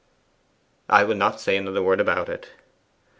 [0.89, 2.47] 'I will not say another word about it.